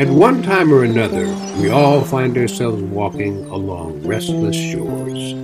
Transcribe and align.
At 0.00 0.08
one 0.08 0.42
time 0.42 0.72
or 0.72 0.82
another, 0.82 1.26
we 1.60 1.68
all 1.68 2.00
find 2.00 2.38
ourselves 2.38 2.82
walking 2.82 3.44
along 3.50 4.02
restless 4.02 4.56
shores. 4.56 5.34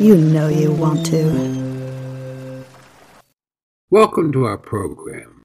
You 0.00 0.16
know 0.16 0.48
you 0.48 0.72
want 0.72 1.06
to. 1.06 2.64
Welcome 3.90 4.32
to 4.32 4.44
our 4.44 4.58
program. 4.58 5.44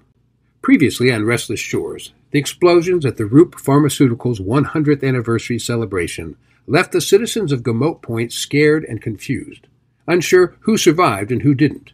Previously 0.62 1.12
on 1.12 1.26
Restless 1.26 1.60
Shores, 1.60 2.14
the 2.32 2.40
explosions 2.40 3.06
at 3.06 3.18
the 3.18 3.26
Roupp 3.26 3.52
Pharmaceuticals 3.52 4.40
100th 4.40 5.08
anniversary 5.08 5.60
celebration 5.60 6.38
left 6.66 6.92
the 6.92 7.02
citizens 7.02 7.52
of 7.52 7.64
Gamote 7.64 8.02
Point 8.02 8.32
scared 8.32 8.84
and 8.84 9.02
confused, 9.02 9.68
unsure 10.08 10.56
who 10.62 10.78
survived 10.78 11.32
and 11.32 11.44
who 11.44 11.54
didn't. 11.54 11.94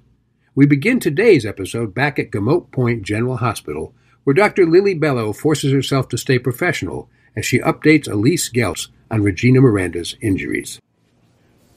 We 0.55 0.65
begin 0.65 0.99
today's 0.99 1.45
episode 1.45 1.93
back 1.93 2.17
at 2.17 2.31
Gamote 2.31 2.71
Point 2.71 3.03
General 3.03 3.37
Hospital, 3.37 3.93
where 4.23 4.33
Dr. 4.33 4.65
Lily 4.65 4.93
Bello 4.93 5.33
forces 5.33 5.73
herself 5.73 6.07
to 6.09 6.17
stay 6.17 6.39
professional 6.39 7.09
as 7.35 7.45
she 7.45 7.59
updates 7.59 8.09
Elise 8.09 8.49
Geltz 8.49 8.87
on 9.11 9.23
Regina 9.23 9.59
Miranda's 9.59 10.15
injuries. 10.21 10.79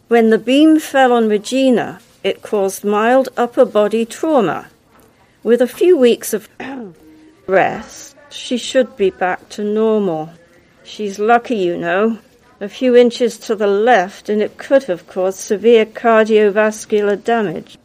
When 0.08 0.30
the 0.30 0.38
beam 0.38 0.78
fell 0.78 1.12
on 1.12 1.28
Regina, 1.28 1.98
it 2.22 2.40
caused 2.40 2.84
mild 2.84 3.28
upper 3.36 3.64
body 3.64 4.04
trauma. 4.04 4.68
With 5.42 5.60
a 5.60 5.66
few 5.66 5.96
weeks 5.96 6.32
of 6.32 6.48
rest, 7.48 8.14
she 8.30 8.56
should 8.56 8.96
be 8.96 9.10
back 9.10 9.48
to 9.48 9.64
normal. 9.64 10.30
She's 10.84 11.18
lucky, 11.18 11.56
you 11.56 11.76
know. 11.76 12.18
A 12.60 12.68
few 12.68 12.94
inches 12.94 13.36
to 13.38 13.56
the 13.56 13.66
left, 13.66 14.28
and 14.28 14.40
it 14.40 14.58
could 14.58 14.84
have 14.84 15.08
caused 15.08 15.40
severe 15.40 15.84
cardiovascular 15.84 17.22
damage. 17.24 17.76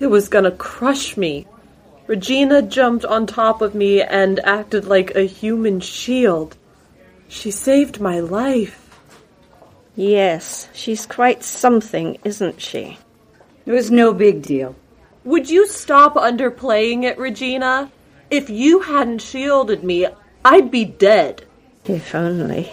It 0.00 0.06
was 0.06 0.28
gonna 0.28 0.52
crush 0.52 1.18
me. 1.18 1.46
Regina 2.06 2.62
jumped 2.62 3.04
on 3.04 3.26
top 3.26 3.60
of 3.60 3.74
me 3.74 4.00
and 4.00 4.40
acted 4.40 4.86
like 4.86 5.14
a 5.14 5.26
human 5.26 5.80
shield. 5.80 6.56
She 7.28 7.50
saved 7.50 8.00
my 8.00 8.20
life. 8.20 8.85
Yes, 9.96 10.68
she's 10.74 11.06
quite 11.06 11.42
something, 11.42 12.18
isn't 12.22 12.60
she? 12.60 12.98
It 13.64 13.72
was 13.72 13.90
no 13.90 14.12
big 14.12 14.42
deal. 14.42 14.76
Would 15.24 15.48
you 15.48 15.66
stop 15.66 16.14
underplaying 16.14 17.04
it, 17.04 17.18
Regina? 17.18 17.90
If 18.30 18.50
you 18.50 18.80
hadn't 18.80 19.22
shielded 19.22 19.82
me, 19.82 20.06
I'd 20.44 20.70
be 20.70 20.84
dead. 20.84 21.44
If 21.86 22.14
only. 22.14 22.70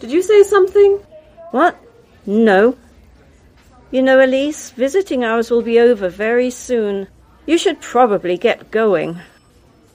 Did 0.00 0.10
you 0.10 0.22
say 0.22 0.42
something? 0.42 0.98
What? 1.50 1.76
No. 2.24 2.76
You 3.90 4.02
know, 4.02 4.24
Elise, 4.24 4.70
visiting 4.70 5.22
hours 5.22 5.50
will 5.50 5.62
be 5.62 5.78
over 5.78 6.08
very 6.08 6.50
soon. 6.50 7.06
You 7.46 7.58
should 7.58 7.80
probably 7.80 8.38
get 8.38 8.70
going. 8.70 9.20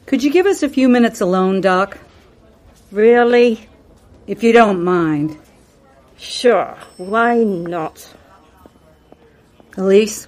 Could 0.06 0.24
you 0.24 0.32
give 0.32 0.46
us 0.46 0.62
a 0.62 0.70
few 0.70 0.88
minutes 0.88 1.22
alone, 1.22 1.60
Doc? 1.62 1.98
Really? 2.92 3.68
If 4.28 4.44
you 4.44 4.54
don't 4.54 4.84
mind. 4.84 5.38
Sure, 6.18 6.78
why 6.98 7.44
not? 7.44 8.14
Elise, 9.78 10.28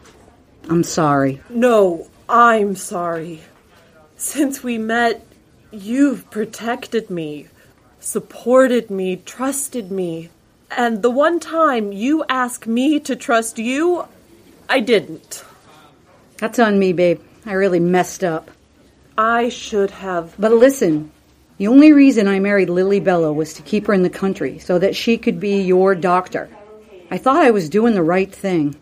I'm 0.69 0.83
sorry. 0.83 1.41
No, 1.49 2.07
I'm 2.27 2.75
sorry. 2.75 3.41
Since 4.15 4.63
we 4.63 4.77
met, 4.77 5.25
you've 5.71 6.29
protected 6.29 7.09
me, 7.09 7.47
supported 7.99 8.91
me, 8.91 9.15
trusted 9.17 9.91
me. 9.91 10.29
And 10.69 11.01
the 11.01 11.09
one 11.09 11.39
time 11.39 11.91
you 11.91 12.23
asked 12.29 12.67
me 12.67 12.99
to 12.99 13.15
trust 13.15 13.57
you, 13.57 14.05
I 14.69 14.81
didn't. 14.81 15.43
That's 16.37 16.59
on 16.59 16.77
me, 16.77 16.93
babe. 16.93 17.21
I 17.45 17.53
really 17.53 17.79
messed 17.79 18.23
up. 18.23 18.51
I 19.17 19.49
should 19.49 19.89
have. 19.89 20.35
But 20.37 20.53
listen, 20.53 21.11
the 21.59 21.67
only 21.67 21.91
reason 21.91 22.25
I 22.29 22.39
married 22.39 22.69
Lily 22.69 23.01
Bello 23.01 23.33
was 23.33 23.53
to 23.55 23.61
keep 23.61 23.87
her 23.87 23.93
in 23.93 24.01
the 24.01 24.09
country 24.09 24.59
so 24.59 24.79
that 24.79 24.95
she 24.95 25.17
could 25.17 25.41
be 25.41 25.61
your 25.61 25.93
doctor. 25.93 26.49
I 27.11 27.17
thought 27.17 27.45
I 27.45 27.51
was 27.51 27.67
doing 27.67 27.93
the 27.93 28.01
right 28.01 28.33
thing. 28.33 28.77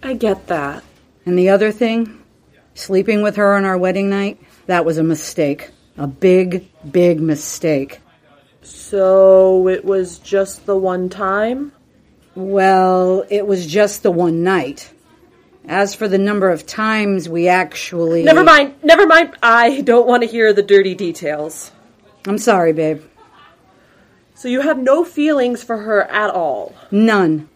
I 0.00 0.14
get 0.14 0.46
that. 0.46 0.84
And 1.26 1.36
the 1.36 1.48
other 1.48 1.72
thing, 1.72 2.22
sleeping 2.74 3.22
with 3.22 3.34
her 3.34 3.56
on 3.56 3.64
our 3.64 3.76
wedding 3.76 4.10
night, 4.10 4.40
that 4.66 4.84
was 4.84 4.96
a 4.96 5.02
mistake. 5.02 5.70
A 5.98 6.06
big, 6.06 6.68
big 6.88 7.20
mistake. 7.20 7.98
So 8.62 9.66
it 9.66 9.84
was 9.84 10.20
just 10.20 10.66
the 10.66 10.76
one 10.76 11.08
time? 11.08 11.72
Well, 12.36 13.24
it 13.28 13.44
was 13.44 13.66
just 13.66 14.04
the 14.04 14.12
one 14.12 14.44
night. 14.44 14.88
As 15.66 15.96
for 15.96 16.06
the 16.06 16.16
number 16.16 16.48
of 16.48 16.64
times 16.64 17.28
we 17.28 17.48
actually. 17.48 18.22
Never 18.22 18.44
mind, 18.44 18.74
never 18.84 19.04
mind. 19.04 19.34
I 19.42 19.80
don't 19.80 20.06
want 20.06 20.22
to 20.22 20.28
hear 20.28 20.52
the 20.52 20.62
dirty 20.62 20.94
details. 20.94 21.72
I'm 22.26 22.38
sorry, 22.38 22.72
babe. 22.72 23.02
So 24.34 24.48
you 24.48 24.60
have 24.62 24.78
no 24.78 25.04
feelings 25.04 25.62
for 25.62 25.76
her 25.78 26.02
at 26.04 26.30
all? 26.30 26.74
None. 26.90 27.48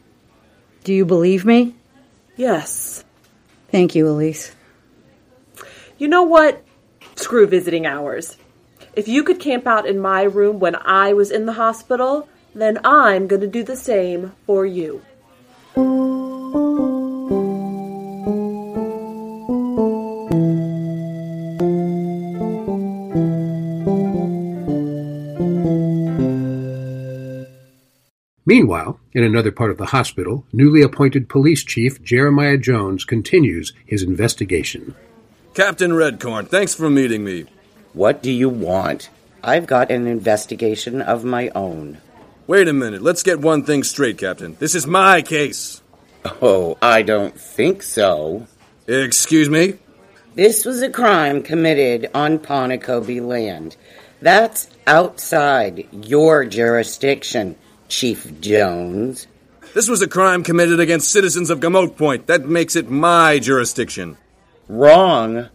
Do 0.84 0.92
you 0.92 1.04
believe 1.04 1.44
me? 1.44 1.74
Yes. 2.36 3.04
Thank 3.70 3.94
you, 3.94 4.08
Elise. 4.08 4.54
You 5.98 6.08
know 6.08 6.24
what? 6.24 6.62
Screw 7.16 7.46
visiting 7.46 7.86
hours. 7.86 8.36
If 8.94 9.08
you 9.08 9.24
could 9.24 9.40
camp 9.40 9.66
out 9.66 9.86
in 9.86 9.98
my 9.98 10.22
room 10.22 10.60
when 10.60 10.76
I 10.76 11.12
was 11.12 11.30
in 11.30 11.46
the 11.46 11.54
hospital, 11.54 12.28
then 12.54 12.78
I'm 12.84 13.26
going 13.26 13.40
to 13.40 13.46
do 13.46 13.62
the 13.62 13.76
same 13.76 14.32
for 14.46 14.66
you. 14.66 15.02
Meanwhile, 28.46 29.00
in 29.12 29.24
another 29.24 29.50
part 29.50 29.70
of 29.70 29.78
the 29.78 29.86
hospital, 29.86 30.44
newly 30.52 30.82
appointed 30.82 31.28
police 31.28 31.64
chief 31.64 32.02
Jeremiah 32.02 32.58
Jones 32.58 33.04
continues 33.04 33.72
his 33.86 34.02
investigation. 34.02 34.94
Captain 35.54 35.92
Redcorn, 35.92 36.48
thanks 36.48 36.74
for 36.74 36.90
meeting 36.90 37.24
me. 37.24 37.46
What 37.94 38.22
do 38.22 38.30
you 38.30 38.48
want? 38.48 39.08
I've 39.42 39.66
got 39.66 39.90
an 39.90 40.06
investigation 40.06 41.00
of 41.00 41.24
my 41.24 41.48
own. 41.54 41.98
Wait 42.46 42.68
a 42.68 42.72
minute. 42.72 43.02
Let's 43.02 43.22
get 43.22 43.40
one 43.40 43.62
thing 43.62 43.82
straight, 43.82 44.18
Captain. 44.18 44.56
This 44.58 44.74
is 44.74 44.86
my 44.86 45.22
case. 45.22 45.80
Oh, 46.42 46.76
I 46.82 47.02
don't 47.02 47.38
think 47.40 47.82
so. 47.82 48.46
Excuse 48.86 49.48
me? 49.48 49.74
This 50.34 50.64
was 50.64 50.82
a 50.82 50.90
crime 50.90 51.42
committed 51.42 52.10
on 52.12 52.38
Pawnakobbe 52.38 53.26
land. 53.26 53.76
That's 54.20 54.68
outside 54.86 55.86
your 55.92 56.44
jurisdiction, 56.44 57.56
Chief 57.88 58.40
Jones. 58.40 59.26
This 59.74 59.88
was 59.88 60.02
a 60.02 60.08
crime 60.08 60.42
committed 60.42 60.78
against 60.80 61.10
citizens 61.10 61.50
of 61.50 61.60
Gamote 61.60 61.96
Point. 61.96 62.26
That 62.26 62.46
makes 62.46 62.76
it 62.76 62.90
my 62.90 63.38
jurisdiction. 63.38 64.16
Wrong. 64.68 65.48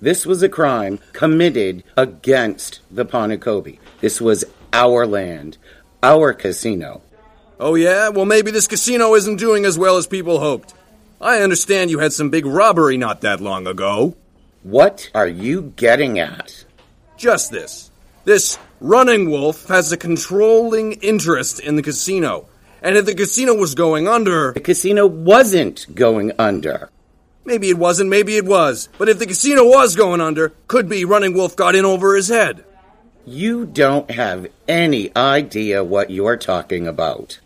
This 0.00 0.26
was 0.26 0.42
a 0.42 0.48
crime 0.48 0.98
committed 1.12 1.84
against 1.96 2.80
the 2.90 3.04
Pawnakobbe. 3.04 3.78
This 4.00 4.20
was 4.20 4.44
our 4.72 5.06
land, 5.06 5.58
our 6.02 6.32
casino. 6.32 7.02
Oh, 7.60 7.76
yeah? 7.76 8.08
Well, 8.08 8.24
maybe 8.24 8.50
this 8.50 8.66
casino 8.66 9.14
isn't 9.14 9.36
doing 9.36 9.64
as 9.64 9.78
well 9.78 9.96
as 9.96 10.08
people 10.08 10.40
hoped. 10.40 10.74
I 11.20 11.40
understand 11.40 11.90
you 11.90 12.00
had 12.00 12.12
some 12.12 12.30
big 12.30 12.44
robbery 12.44 12.96
not 12.96 13.20
that 13.20 13.40
long 13.40 13.68
ago. 13.68 14.16
What 14.64 15.08
are 15.14 15.28
you 15.28 15.72
getting 15.76 16.18
at? 16.18 16.64
Just 17.16 17.52
this. 17.52 17.91
This 18.24 18.56
running 18.80 19.30
wolf 19.30 19.66
has 19.66 19.90
a 19.90 19.96
controlling 19.96 20.92
interest 20.92 21.58
in 21.58 21.74
the 21.74 21.82
casino. 21.82 22.48
And 22.80 22.96
if 22.96 23.04
the 23.04 23.16
casino 23.16 23.54
was 23.54 23.74
going 23.74 24.06
under. 24.06 24.52
The 24.52 24.60
casino 24.60 25.06
wasn't 25.06 25.92
going 25.92 26.32
under. 26.38 26.90
Maybe 27.44 27.68
it 27.68 27.78
wasn't, 27.78 28.10
maybe 28.10 28.36
it 28.36 28.44
was. 28.44 28.88
But 28.96 29.08
if 29.08 29.18
the 29.18 29.26
casino 29.26 29.64
was 29.64 29.96
going 29.96 30.20
under, 30.20 30.52
could 30.68 30.88
be 30.88 31.04
Running 31.04 31.34
Wolf 31.34 31.56
got 31.56 31.74
in 31.74 31.84
over 31.84 32.14
his 32.14 32.28
head. 32.28 32.64
You 33.26 33.66
don't 33.66 34.10
have 34.12 34.46
any 34.68 35.14
idea 35.16 35.82
what 35.82 36.10
you're 36.10 36.36
talking 36.36 36.86
about. 36.86 37.40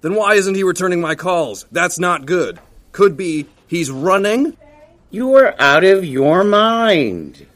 Then 0.00 0.14
why 0.14 0.34
isn't 0.34 0.54
he 0.54 0.62
returning 0.62 1.00
my 1.02 1.14
calls? 1.14 1.66
That's 1.70 1.98
not 1.98 2.24
good. 2.24 2.58
Could 2.92 3.18
be 3.18 3.46
he's 3.66 3.90
running? 3.90 4.56
You're 5.10 5.54
out 5.60 5.84
of 5.84 6.06
your 6.06 6.42
mind. 6.42 7.46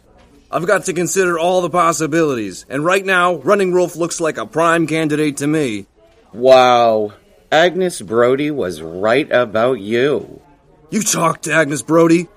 I've 0.56 0.66
got 0.66 0.86
to 0.86 0.94
consider 0.94 1.38
all 1.38 1.60
the 1.60 1.68
possibilities, 1.68 2.64
and 2.70 2.82
right 2.82 3.04
now, 3.04 3.34
Running 3.34 3.74
Wolf 3.74 3.94
looks 3.94 4.22
like 4.22 4.38
a 4.38 4.46
prime 4.46 4.86
candidate 4.86 5.36
to 5.36 5.46
me. 5.46 5.84
Wow. 6.32 7.12
Agnes 7.52 8.00
Brody 8.00 8.50
was 8.50 8.80
right 8.80 9.30
about 9.30 9.80
you. 9.80 10.40
You 10.88 11.02
talked 11.02 11.44
to 11.44 11.52
Agnes 11.52 11.82
Brody? 11.82 12.28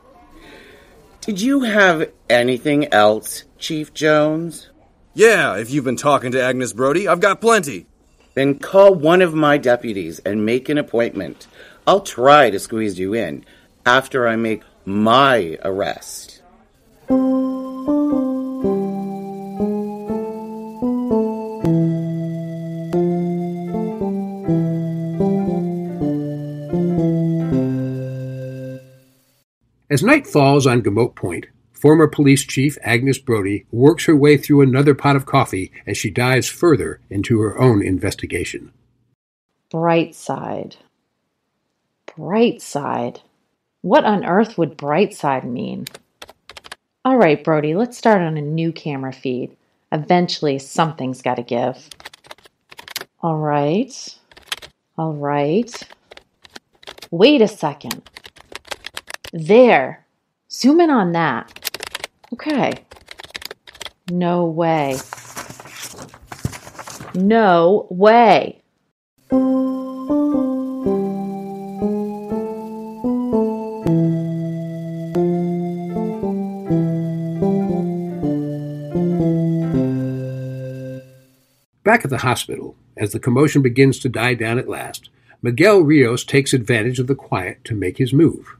Did 1.21 1.39
you 1.39 1.61
have 1.61 2.11
anything 2.29 2.93
else, 2.93 3.45
Chief 3.57 3.93
Jones? 3.93 4.69
Yeah, 5.13 5.55
if 5.55 5.71
you've 5.71 5.85
been 5.85 5.95
talking 5.95 6.33
to 6.33 6.43
Agnes 6.43 6.73
Brody, 6.73 7.07
I've 7.07 7.21
got 7.21 7.39
plenty. 7.39 7.87
Then 8.33 8.59
call 8.59 8.95
one 8.95 9.21
of 9.21 9.33
my 9.33 9.57
deputies 9.57 10.19
and 10.19 10.45
make 10.45 10.67
an 10.67 10.77
appointment. 10.77 11.47
I'll 11.87 12.01
try 12.01 12.49
to 12.49 12.59
squeeze 12.59 12.99
you 12.99 13.13
in 13.13 13.45
after 13.85 14.27
I 14.27 14.35
make 14.35 14.63
my 14.83 15.57
arrest. 15.63 16.41
As 29.99 30.03
night 30.05 30.25
falls 30.25 30.65
on 30.65 30.81
Gamote 30.81 31.13
Point, 31.15 31.47
former 31.73 32.07
police 32.07 32.45
chief 32.45 32.77
Agnes 32.83 33.17
Brody 33.17 33.65
works 33.69 34.05
her 34.05 34.15
way 34.15 34.37
through 34.37 34.61
another 34.61 34.95
pot 34.95 35.17
of 35.17 35.25
coffee 35.25 35.73
as 35.85 35.97
she 35.97 36.09
dives 36.09 36.47
further 36.47 37.01
into 37.09 37.41
her 37.41 37.59
own 37.59 37.85
investigation. 37.85 38.71
Bright 39.69 40.15
side. 40.15 40.77
Bright 42.15 42.61
side. 42.61 43.19
What 43.81 44.05
on 44.05 44.23
earth 44.23 44.57
would 44.57 44.77
bright 44.77 45.13
side 45.13 45.43
mean? 45.43 45.85
All 47.03 47.17
right, 47.17 47.43
Brody, 47.43 47.75
let's 47.75 47.97
start 47.97 48.21
on 48.21 48.37
a 48.37 48.41
new 48.41 48.71
camera 48.71 49.11
feed. 49.11 49.57
Eventually, 49.91 50.59
something's 50.59 51.21
got 51.21 51.35
to 51.35 51.43
give. 51.43 51.89
All 53.21 53.35
right. 53.35 54.17
All 54.97 55.11
right. 55.11 55.69
Wait 57.11 57.41
a 57.41 57.49
second. 57.49 58.01
There. 59.31 60.05
Zoom 60.51 60.81
in 60.81 60.89
on 60.89 61.11
that. 61.11 61.69
Okay. 62.33 62.73
No 64.09 64.45
way. 64.45 64.97
No 67.13 67.87
way. 67.91 68.61
Back 81.83 82.03
at 82.03 82.09
the 82.09 82.19
hospital, 82.19 82.75
as 82.97 83.11
the 83.11 83.19
commotion 83.19 83.61
begins 83.61 83.99
to 83.99 84.09
die 84.09 84.33
down 84.33 84.57
at 84.57 84.67
last, 84.67 85.09
Miguel 85.41 85.81
Rios 85.81 86.23
takes 86.23 86.53
advantage 86.53 86.99
of 86.99 87.07
the 87.07 87.15
quiet 87.15 87.63
to 87.65 87.75
make 87.75 87.97
his 87.97 88.11
move. 88.11 88.58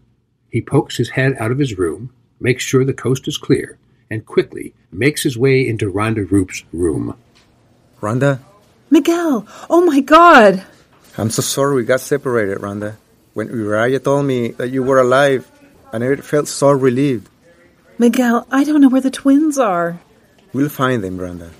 He 0.49 0.61
pokes 0.61 0.97
his 0.97 1.09
head 1.09 1.35
out 1.39 1.51
of 1.51 1.59
his 1.59 1.77
room, 1.77 2.11
makes 2.39 2.63
sure 2.63 2.83
the 2.83 2.93
coast 2.93 3.27
is 3.27 3.37
clear, 3.37 3.77
and 4.09 4.25
quickly 4.25 4.73
makes 4.91 5.23
his 5.23 5.37
way 5.37 5.67
into 5.67 5.91
Rhonda 5.91 6.29
Roupp's 6.29 6.63
room. 6.73 7.15
Rhonda? 8.01 8.39
Miguel! 8.89 9.45
Oh 9.69 9.85
my 9.85 9.99
god! 9.99 10.63
I'm 11.17 11.29
so 11.29 11.41
sorry 11.41 11.75
we 11.75 11.83
got 11.83 11.99
separated, 11.99 12.57
Rhonda. 12.59 12.95
When 13.33 13.47
Uriah 13.49 13.99
told 13.99 14.25
me 14.25 14.49
that 14.51 14.69
you 14.69 14.81
were 14.83 14.99
alive, 14.99 15.49
I 15.93 15.97
never 15.99 16.17
felt 16.17 16.47
so 16.47 16.71
relieved. 16.71 17.29
Miguel, 17.97 18.47
I 18.49 18.63
don't 18.63 18.81
know 18.81 18.89
where 18.89 19.01
the 19.01 19.11
twins 19.11 19.57
are. 19.57 19.99
We'll 20.53 20.69
find 20.69 21.03
them, 21.03 21.17
Rhonda. 21.17 21.51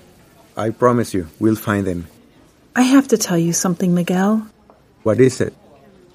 I 0.56 0.70
promise 0.70 1.14
you, 1.14 1.28
we'll 1.38 1.56
find 1.56 1.86
them. 1.86 2.08
I 2.74 2.82
have 2.82 3.08
to 3.08 3.18
tell 3.18 3.38
you 3.38 3.52
something, 3.52 3.94
Miguel. 3.94 4.46
What 5.02 5.20
is 5.20 5.40
it? 5.40 5.54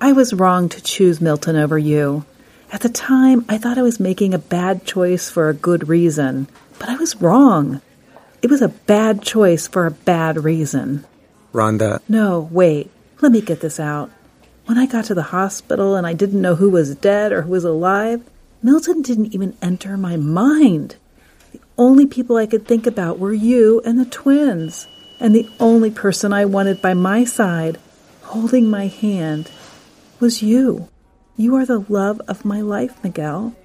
I 0.01 0.12
was 0.12 0.33
wrong 0.33 0.68
to 0.69 0.81
choose 0.81 1.22
Milton 1.22 1.56
over 1.56 1.77
you. 1.77 2.25
At 2.71 2.81
the 2.81 2.89
time, 2.89 3.45
I 3.47 3.57
thought 3.57 3.77
I 3.77 3.83
was 3.83 4.00
making 4.00 4.33
a 4.33 4.39
bad 4.39 4.85
choice 4.85 5.29
for 5.29 5.50
a 5.50 5.53
good 5.53 5.88
reason, 5.88 6.47
but 6.79 6.89
I 6.89 6.95
was 6.95 7.21
wrong. 7.21 7.81
It 8.41 8.50
was 8.50 8.62
a 8.62 8.69
bad 8.69 9.21
choice 9.21 9.67
for 9.67 9.85
a 9.85 9.91
bad 9.91 10.44
reason. 10.44 11.06
Rhonda. 11.53 12.01
No, 12.09 12.50
wait. 12.51 12.91
Let 13.21 13.31
me 13.31 13.41
get 13.41 13.62
this 13.62 13.79
out. 13.79 14.12
When 14.65 14.77
I 14.77 14.88
got 14.88 15.06
to 15.06 15.15
the 15.15 15.23
hospital 15.23 15.95
and 15.95 16.06
I 16.06 16.13
didn't 16.13 16.41
know 16.41 16.56
who 16.56 16.69
was 16.69 16.95
dead 16.95 17.31
or 17.31 17.44
who 17.44 17.51
was 17.51 17.63
alive, 17.63 18.23
Milton 18.62 19.01
didn't 19.01 19.33
even 19.33 19.56
enter 19.62 19.95
my 19.95 20.17
mind. 20.17 20.95
The 21.53 21.62
only 21.77 22.06
people 22.06 22.35
I 22.35 22.47
could 22.47 22.67
think 22.67 22.88
about 22.88 23.19
were 23.19 23.33
you 23.33 23.81
and 23.85 24.00
the 24.00 24.06
twins. 24.06 24.88
And 25.19 25.33
the 25.33 25.50
only 25.59 25.91
person 25.91 26.33
I 26.33 26.45
wanted 26.45 26.81
by 26.81 26.94
my 26.94 27.23
side, 27.23 27.77
holding 28.23 28.69
my 28.69 28.88
hand, 28.88 29.50
was 30.19 30.44
you. 30.44 30.89
You 31.38 31.56
are 31.56 31.66
the 31.66 31.86
love 31.90 32.22
of 32.28 32.46
my 32.46 32.62
life, 32.62 33.04
Miguel. 33.04 33.56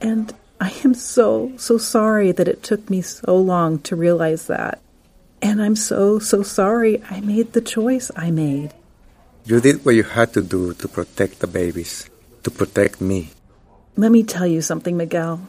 And 0.00 0.34
I 0.60 0.72
am 0.84 0.94
so, 0.94 1.52
so 1.56 1.78
sorry 1.78 2.32
that 2.32 2.48
it 2.48 2.62
took 2.62 2.90
me 2.90 3.00
so 3.00 3.36
long 3.36 3.78
to 3.80 3.96
realize 3.96 4.46
that. 4.48 4.80
And 5.40 5.62
I'm 5.62 5.76
so, 5.76 6.18
so 6.18 6.42
sorry 6.42 7.02
I 7.10 7.20
made 7.20 7.52
the 7.52 7.60
choice 7.60 8.10
I 8.16 8.30
made. 8.30 8.74
You 9.44 9.60
did 9.60 9.84
what 9.84 9.94
you 9.94 10.02
had 10.02 10.32
to 10.34 10.42
do 10.42 10.74
to 10.74 10.88
protect 10.88 11.40
the 11.40 11.46
babies, 11.46 12.10
to 12.42 12.50
protect 12.50 13.00
me. 13.00 13.30
Let 13.96 14.12
me 14.12 14.22
tell 14.22 14.46
you 14.46 14.60
something, 14.60 14.96
Miguel. 14.96 15.48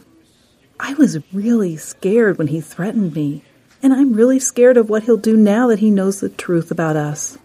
I 0.80 0.94
was 0.94 1.18
really 1.32 1.76
scared 1.76 2.38
when 2.38 2.46
he 2.46 2.60
threatened 2.60 3.14
me, 3.14 3.42
and 3.82 3.92
I'm 3.92 4.12
really 4.14 4.38
scared 4.38 4.76
of 4.76 4.88
what 4.88 5.02
he'll 5.02 5.16
do 5.16 5.36
now 5.36 5.66
that 5.68 5.80
he 5.80 5.90
knows 5.90 6.20
the 6.20 6.28
truth 6.28 6.70
about 6.70 6.96
us. 6.96 7.36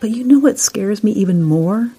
But 0.00 0.10
you 0.10 0.24
know 0.24 0.38
what 0.38 0.58
scares 0.58 1.04
me 1.04 1.12
even 1.12 1.42
more? 1.42 1.92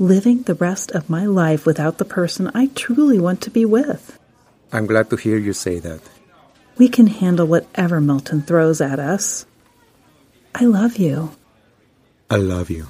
Living 0.00 0.42
the 0.42 0.54
rest 0.54 0.92
of 0.92 1.10
my 1.10 1.26
life 1.26 1.66
without 1.66 1.98
the 1.98 2.04
person 2.04 2.52
I 2.54 2.66
truly 2.76 3.18
want 3.18 3.40
to 3.42 3.50
be 3.50 3.64
with. 3.64 4.16
I'm 4.70 4.86
glad 4.86 5.10
to 5.10 5.16
hear 5.16 5.36
you 5.36 5.52
say 5.52 5.80
that. 5.80 6.00
We 6.76 6.88
can 6.88 7.08
handle 7.08 7.46
whatever 7.46 8.00
Milton 8.00 8.42
throws 8.42 8.80
at 8.80 9.00
us. 9.00 9.44
I 10.54 10.66
love 10.66 10.98
you. 10.98 11.32
I 12.30 12.36
love 12.36 12.70
you. 12.70 12.86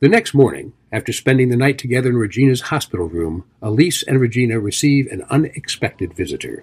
The 0.00 0.10
next 0.10 0.34
morning, 0.34 0.74
after 0.94 1.12
spending 1.12 1.48
the 1.48 1.56
night 1.56 1.76
together 1.76 2.08
in 2.08 2.16
Regina's 2.16 2.60
hospital 2.60 3.08
room, 3.08 3.44
Elise 3.60 4.04
and 4.04 4.20
Regina 4.20 4.60
receive 4.60 5.08
an 5.08 5.26
unexpected 5.28 6.14
visitor. 6.14 6.62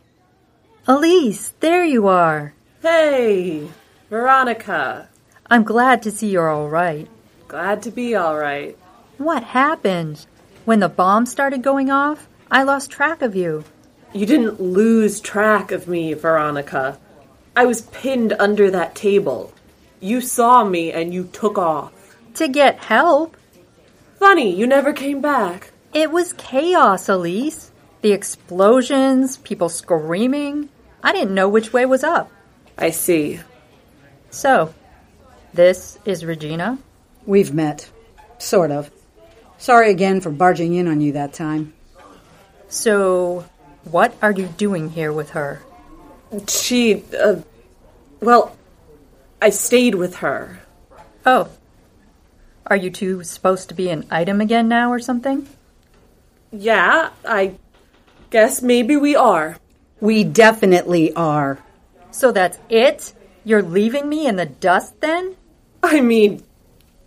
Elise, 0.87 1.53
there 1.59 1.83
you 1.83 2.07
are. 2.07 2.53
Hey, 2.81 3.67
Veronica. 4.09 5.09
I'm 5.49 5.63
glad 5.63 6.01
to 6.03 6.11
see 6.11 6.29
you're 6.29 6.49
all 6.49 6.69
right. 6.69 7.09
Glad 7.49 7.83
to 7.83 7.91
be 7.91 8.15
all 8.15 8.37
right. 8.37 8.77
What 9.17 9.43
happened? 9.43 10.25
When 10.63 10.79
the 10.79 10.87
bomb 10.87 11.25
started 11.25 11.61
going 11.61 11.91
off, 11.91 12.29
I 12.49 12.63
lost 12.63 12.89
track 12.89 13.21
of 13.21 13.35
you. 13.35 13.65
You 14.13 14.25
didn't 14.25 14.61
lose 14.61 15.19
track 15.19 15.73
of 15.73 15.89
me, 15.89 16.13
Veronica. 16.13 16.97
I 17.53 17.65
was 17.65 17.81
pinned 17.81 18.31
under 18.39 18.71
that 18.71 18.95
table. 18.95 19.53
You 19.99 20.21
saw 20.21 20.63
me 20.63 20.93
and 20.93 21.13
you 21.13 21.25
took 21.25 21.57
off. 21.57 22.15
To 22.35 22.47
get 22.47 22.77
help? 22.77 23.35
Funny, 24.21 24.55
you 24.55 24.67
never 24.67 24.93
came 24.93 25.19
back. 25.19 25.71
It 25.95 26.11
was 26.11 26.33
chaos, 26.33 27.09
Elise. 27.09 27.71
The 28.01 28.11
explosions, 28.11 29.37
people 29.37 29.67
screaming. 29.67 30.69
I 31.03 31.11
didn't 31.11 31.33
know 31.33 31.49
which 31.49 31.73
way 31.73 31.87
was 31.87 32.03
up. 32.03 32.31
I 32.77 32.91
see. 32.91 33.39
So, 34.29 34.75
this 35.55 35.97
is 36.05 36.23
Regina? 36.23 36.77
We've 37.25 37.51
met. 37.51 37.89
Sort 38.37 38.69
of. 38.69 38.91
Sorry 39.57 39.89
again 39.89 40.21
for 40.21 40.29
barging 40.29 40.75
in 40.75 40.87
on 40.87 41.01
you 41.01 41.13
that 41.13 41.33
time. 41.33 41.73
So, 42.69 43.49
what 43.85 44.15
are 44.21 44.31
you 44.31 44.45
doing 44.55 44.91
here 44.91 45.11
with 45.11 45.31
her? 45.31 45.63
She, 46.47 47.03
uh, 47.19 47.37
well, 48.19 48.55
I 49.41 49.49
stayed 49.49 49.95
with 49.95 50.17
her. 50.17 50.59
Oh. 51.25 51.49
Are 52.67 52.75
you 52.75 52.89
two 52.89 53.23
supposed 53.23 53.69
to 53.69 53.75
be 53.75 53.89
an 53.89 54.05
item 54.11 54.41
again 54.41 54.67
now 54.67 54.91
or 54.91 54.99
something? 54.99 55.47
Yeah, 56.51 57.09
I 57.25 57.55
guess 58.29 58.61
maybe 58.61 58.95
we 58.95 59.15
are. 59.15 59.57
We 59.99 60.23
definitely 60.23 61.13
are. 61.13 61.59
So 62.11 62.31
that's 62.31 62.59
it? 62.69 63.13
You're 63.43 63.63
leaving 63.63 64.07
me 64.07 64.27
in 64.27 64.35
the 64.35 64.45
dust 64.45 64.99
then? 65.01 65.35
I 65.83 66.01
mean, 66.01 66.43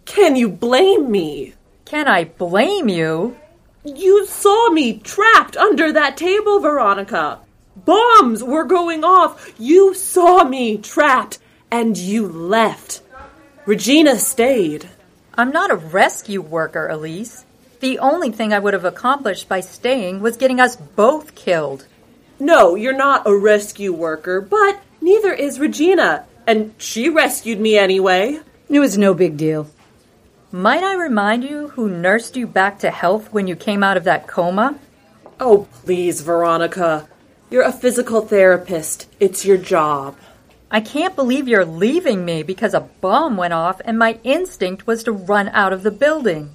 can 0.05 0.37
you 0.37 0.49
blame 0.49 1.11
me? 1.11 1.55
Can 1.85 2.09
I 2.09 2.25
blame 2.25 2.89
you? 2.89 3.37
You 3.85 4.27
saw 4.27 4.71
me 4.71 4.99
trapped 4.99 5.57
under 5.57 5.93
that 5.93 6.17
table, 6.17 6.61
Veronica. 6.61 7.41
Bombs 7.77 8.43
were 8.43 8.65
going 8.65 9.05
off. 9.05 9.53
You 9.59 9.95
saw 9.95 10.45
me 10.45 10.79
trapped, 10.79 11.39
and 11.71 11.97
you 11.97 12.27
left. 12.27 13.03
Regina 13.67 14.19
stayed. 14.19 14.89
I'm 15.37 15.51
not 15.51 15.73
a 15.73 15.77
rescue 15.77 16.41
worker, 16.41 16.89
Elise. 16.89 17.45
The 17.81 17.99
only 17.99 18.31
thing 18.31 18.53
I 18.53 18.61
would 18.61 18.73
have 18.73 18.85
accomplished 18.85 19.49
by 19.49 19.61
staying 19.61 20.21
was 20.21 20.37
getting 20.37 20.61
us 20.61 20.77
both 20.77 21.35
killed. 21.35 21.87
No, 22.39 22.77
you're 22.77 22.97
not 22.97 23.27
a 23.27 23.37
rescue 23.37 23.93
worker, 23.93 24.41
but 24.41 24.81
neither 25.01 25.33
is 25.33 25.59
Regina, 25.59 26.25
and 26.47 26.73
she 26.79 27.09
rescued 27.09 27.59
me 27.59 27.77
anyway. 27.77 28.41
It 28.69 28.79
was 28.79 28.97
no 28.97 29.13
big 29.13 29.37
deal. 29.37 29.69
Might 30.53 30.85
I 30.85 30.95
remind 30.95 31.43
you 31.43 31.69
who 31.71 31.89
nursed 31.89 32.37
you 32.37 32.47
back 32.47 32.79
to 32.79 32.91
health 32.93 33.33
when 33.33 33.49
you 33.49 33.57
came 33.57 33.83
out 33.83 33.97
of 33.97 34.05
that 34.05 34.29
coma? 34.29 34.79
Oh, 35.41 35.67
please, 35.83 36.21
Veronica. 36.21 37.09
You're 37.51 37.65
a 37.65 37.73
physical 37.73 38.21
therapist. 38.21 39.09
It's 39.19 39.45
your 39.45 39.59
job. 39.59 40.17
I 40.75 40.81
can't 40.81 41.15
believe 41.15 41.47
you're 41.47 41.65
leaving 41.65 42.25
me 42.25 42.43
because 42.43 42.75
a 42.75 42.81
bomb 42.81 43.37
went 43.37 43.53
off 43.53 43.81
and 43.85 43.97
my 43.97 44.19
instinct 44.25 44.89
was 44.89 45.05
to 45.05 45.13
run 45.13 45.49
out 45.51 45.73
of 45.73 45.85
the 45.85 45.93
building. 45.93 46.51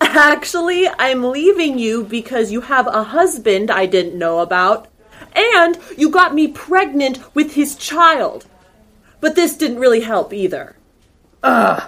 Actually, 0.00 0.88
I'm 0.96 1.24
leaving 1.24 1.80
you 1.80 2.04
because 2.04 2.52
you 2.52 2.60
have 2.60 2.86
a 2.86 3.02
husband 3.02 3.72
I 3.72 3.86
didn't 3.86 4.16
know 4.16 4.38
about, 4.38 4.86
and 5.34 5.76
you 5.98 6.08
got 6.08 6.36
me 6.36 6.46
pregnant 6.46 7.34
with 7.34 7.54
his 7.54 7.74
child. 7.74 8.46
But 9.18 9.34
this 9.34 9.56
didn't 9.56 9.80
really 9.80 10.02
help 10.02 10.32
either. 10.32 10.76
Ugh. 11.42 11.82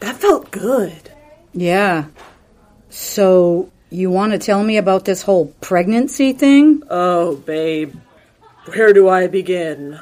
That 0.00 0.16
felt 0.16 0.50
good. 0.50 1.12
Yeah. 1.52 2.06
So, 2.90 3.70
you 3.88 4.10
want 4.10 4.32
to 4.32 4.38
tell 4.38 4.64
me 4.64 4.78
about 4.78 5.04
this 5.04 5.22
whole 5.22 5.54
pregnancy 5.60 6.32
thing? 6.32 6.82
Oh, 6.90 7.36
babe. 7.36 7.94
Where 8.66 8.94
do 8.94 9.10
I 9.10 9.26
begin? 9.26 10.00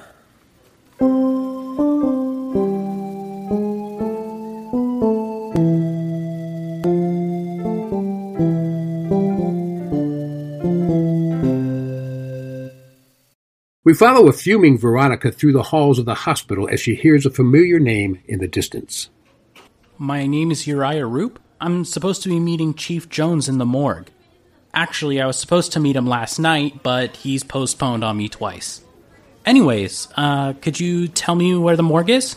We 13.85 13.95
follow 13.95 14.29
a 14.29 14.33
fuming 14.33 14.79
Veronica 14.79 15.33
through 15.33 15.53
the 15.53 15.65
halls 15.65 15.99
of 15.99 16.05
the 16.05 16.15
hospital 16.15 16.69
as 16.71 16.81
she 16.81 16.95
hears 16.95 17.27
a 17.27 17.31
familiar 17.31 17.81
name 17.81 18.21
in 18.27 18.39
the 18.39 18.47
distance. 18.47 19.11
My 19.99 20.29
name 20.29 20.53
is 20.53 20.69
Uriah 20.69 21.09
Roupp. 21.09 21.39
I'm 21.61 21.85
supposed 21.85 22.23
to 22.23 22.29
be 22.29 22.39
meeting 22.39 22.75
Chief 22.75 23.09
Jones 23.09 23.49
in 23.49 23.59
the 23.59 23.67
morgue. 23.67 24.09
Actually, 24.75 25.21
I 25.21 25.27
was 25.27 25.39
supposed 25.39 25.73
to 25.73 25.81
meet 25.81 25.97
him 25.97 26.07
last 26.07 26.39
night, 26.39 26.83
but 26.83 27.17
he's 27.17 27.45
postponed 27.45 28.03
on 28.03 28.17
me 28.17 28.29
twice. 28.29 28.81
Anyways, 29.45 30.09
uh, 30.17 30.55
could 30.55 30.81
you 30.81 31.09
tell 31.09 31.35
me 31.35 31.55
where 31.55 31.77
the 31.77 31.83
morgue 31.83 32.11
is? 32.11 32.37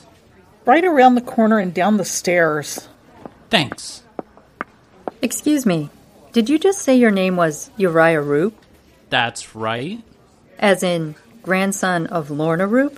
Right 0.65 0.83
around 0.83 1.15
the 1.15 1.21
corner 1.21 1.59
and 1.59 1.73
down 1.73 1.97
the 1.97 2.05
stairs. 2.05 2.89
Thanks. 3.49 4.03
Excuse 5.21 5.65
me, 5.65 5.89
did 6.33 6.49
you 6.49 6.59
just 6.59 6.81
say 6.81 6.97
your 6.97 7.11
name 7.11 7.37
was 7.37 7.69
Uriah 7.77 8.21
Roupp? 8.21 8.53
That's 9.09 9.55
right. 9.55 10.03
As 10.59 10.83
in 10.83 11.15
grandson 11.41 12.07
of 12.07 12.31
Lorna 12.31 12.67
Roupp? 12.67 12.97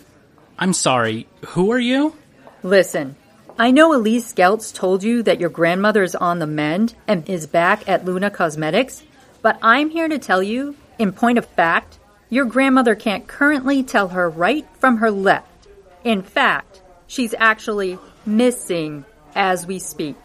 I'm 0.57 0.73
sorry, 0.73 1.27
who 1.49 1.71
are 1.71 1.79
you? 1.79 2.15
Listen, 2.63 3.15
I 3.59 3.69
know 3.69 3.93
Elise 3.93 4.33
Geltz 4.33 4.73
told 4.73 5.03
you 5.03 5.21
that 5.23 5.39
your 5.39 5.49
grandmother 5.51 6.01
is 6.01 6.15
on 6.15 6.39
the 6.39 6.47
mend 6.47 6.95
and 7.07 7.29
is 7.29 7.45
back 7.45 7.87
at 7.87 8.05
Luna 8.05 8.31
Cosmetics, 8.31 9.03
but 9.41 9.57
I'm 9.61 9.89
here 9.89 10.07
to 10.07 10.19
tell 10.19 10.43
you, 10.43 10.75
in 10.99 11.11
point 11.11 11.37
of 11.37 11.45
fact, 11.45 11.99
your 12.29 12.45
grandmother 12.45 12.95
can't 12.95 13.27
currently 13.27 13.83
tell 13.83 14.09
her 14.09 14.29
right 14.29 14.65
from 14.79 14.97
her 14.97 15.11
left. 15.11 15.67
In 16.03 16.21
fact, 16.21 16.81
she's 17.07 17.33
actually 17.37 17.97
missing 18.25 19.05
as 19.35 19.65
we 19.65 19.79
speak. 19.79 20.15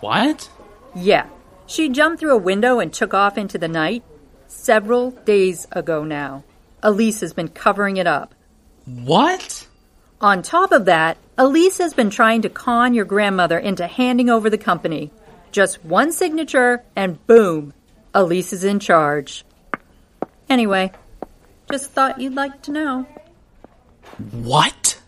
What? 0.00 0.50
Yeah. 0.94 1.26
She 1.66 1.88
jumped 1.88 2.20
through 2.20 2.34
a 2.34 2.38
window 2.38 2.78
and 2.78 2.92
took 2.92 3.14
off 3.14 3.38
into 3.38 3.58
the 3.58 3.68
night 3.68 4.02
several 4.46 5.10
days 5.10 5.66
ago 5.72 6.04
now. 6.04 6.44
Elise 6.82 7.20
has 7.20 7.32
been 7.32 7.48
covering 7.48 7.96
it 7.96 8.06
up. 8.06 8.34
What? 8.84 9.66
On 10.20 10.42
top 10.42 10.72
of 10.72 10.84
that, 10.84 11.16
Elise 11.36 11.78
has 11.78 11.92
been 11.92 12.10
trying 12.10 12.42
to 12.42 12.48
con 12.48 12.94
your 12.94 13.04
grandmother 13.04 13.58
into 13.58 13.86
handing 13.86 14.30
over 14.30 14.48
the 14.48 14.58
company. 14.58 15.10
Just 15.52 15.84
one 15.84 16.12
signature, 16.12 16.82
and 16.94 17.24
boom, 17.26 17.72
Elise 18.16 18.54
is 18.54 18.64
in 18.64 18.80
charge. 18.80 19.44
Anyway, 20.48 20.90
just 21.70 21.90
thought 21.90 22.18
you'd 22.18 22.34
like 22.34 22.62
to 22.62 22.72
know. 22.72 23.06
What? 24.30 24.98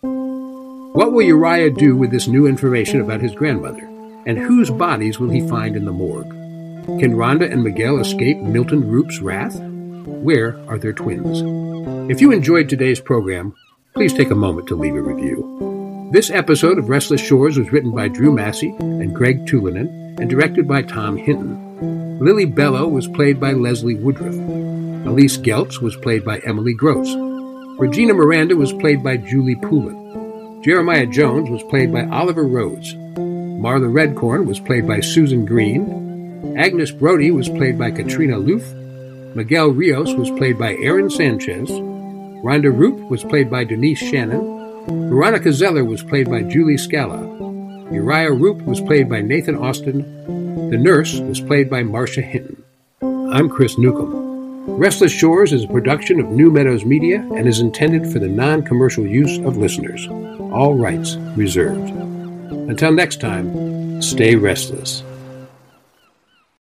What 0.00 1.12
will 1.12 1.22
Uriah 1.22 1.70
do 1.70 1.96
with 1.96 2.10
this 2.10 2.26
new 2.26 2.48
information 2.48 3.00
about 3.00 3.20
his 3.20 3.36
grandmother? 3.36 3.88
And 4.26 4.36
whose 4.36 4.68
bodies 4.68 5.20
will 5.20 5.30
he 5.30 5.46
find 5.48 5.76
in 5.76 5.84
the 5.84 5.92
morgue? 5.92 6.28
Can 6.98 7.14
Rhonda 7.14 7.48
and 7.48 7.62
Miguel 7.62 8.00
escape 8.00 8.38
Milton 8.38 8.90
Roupp's 8.90 9.20
wrath? 9.20 9.60
Where 9.60 10.58
are 10.68 10.78
their 10.78 10.92
twins? 10.92 11.40
If 12.10 12.20
you 12.20 12.32
enjoyed 12.32 12.68
today's 12.68 13.00
program, 13.00 13.54
please 13.94 14.12
take 14.12 14.32
a 14.32 14.34
moment 14.34 14.66
to 14.66 14.74
leave 14.74 14.96
a 14.96 15.00
review. 15.00 16.10
This 16.12 16.30
episode 16.30 16.78
of 16.78 16.88
Restless 16.88 17.20
Shores 17.20 17.56
was 17.56 17.70
written 17.70 17.94
by 17.94 18.08
Drew 18.08 18.32
Massey 18.32 18.74
and 18.80 19.14
Greg 19.14 19.46
Tulinen 19.46 20.01
and 20.18 20.28
directed 20.28 20.66
by 20.68 20.82
Tom 20.82 21.16
Hinton. 21.16 22.18
Lily 22.18 22.44
Bello 22.44 22.86
was 22.86 23.08
played 23.08 23.40
by 23.40 23.52
Leslie 23.52 23.94
Woodruff. 23.94 24.34
Elise 25.06 25.38
Geltz 25.38 25.80
was 25.80 25.96
played 25.96 26.24
by 26.24 26.38
Emily 26.46 26.74
Gross. 26.74 27.12
Regina 27.78 28.14
Miranda 28.14 28.54
was 28.54 28.72
played 28.72 29.02
by 29.02 29.16
Julie 29.16 29.56
Poulin. 29.56 30.62
Jeremiah 30.62 31.06
Jones 31.06 31.50
was 31.50 31.62
played 31.64 31.92
by 31.92 32.06
Oliver 32.06 32.46
Rhodes. 32.46 32.94
Marla 32.94 33.90
Redcorn 33.90 34.46
was 34.46 34.60
played 34.60 34.86
by 34.86 35.00
Susan 35.00 35.44
Green. 35.44 36.56
Agnes 36.56 36.92
Brody 36.92 37.30
was 37.30 37.48
played 37.48 37.78
by 37.78 37.90
Katrina 37.90 38.38
Luth. 38.38 38.72
Miguel 39.34 39.70
Rios 39.70 40.14
was 40.14 40.30
played 40.30 40.58
by 40.58 40.74
Aaron 40.74 41.10
Sanchez. 41.10 41.70
Rhonda 41.70 42.72
Roupp 42.72 43.08
was 43.08 43.24
played 43.24 43.50
by 43.50 43.64
Denise 43.64 43.98
Shannon. 43.98 44.40
Veronica 45.08 45.52
Zeller 45.52 45.84
was 45.84 46.02
played 46.02 46.28
by 46.28 46.42
Julie 46.42 46.76
Scala. 46.76 47.51
Uriah 47.92 48.30
Roupp 48.30 48.62
was 48.62 48.80
played 48.80 49.08
by 49.08 49.20
Nathan 49.20 49.54
Austin. 49.54 50.70
The 50.70 50.78
nurse 50.78 51.18
was 51.20 51.40
played 51.40 51.68
by 51.68 51.82
Marcia 51.82 52.22
Hinton. 52.22 52.64
I'm 53.02 53.50
Chris 53.50 53.76
Newcomb. 53.76 54.78
Restless 54.78 55.12
Shores 55.12 55.52
is 55.52 55.64
a 55.64 55.68
production 55.68 56.18
of 56.18 56.30
New 56.30 56.50
Meadows 56.50 56.86
Media 56.86 57.18
and 57.34 57.46
is 57.46 57.60
intended 57.60 58.10
for 58.10 58.18
the 58.18 58.28
non 58.28 58.62
commercial 58.62 59.06
use 59.06 59.36
of 59.44 59.58
listeners. 59.58 60.08
All 60.52 60.74
rights 60.74 61.16
reserved. 61.36 61.90
Until 62.70 62.92
next 62.92 63.20
time, 63.20 64.00
stay 64.00 64.36
restless. 64.36 65.02